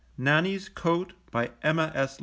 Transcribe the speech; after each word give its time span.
NANNIE^S 0.19 0.73
COAT. 0.73 1.13
BY 1.29 1.51
EMMA 1.63 1.91
B. 1.93 2.07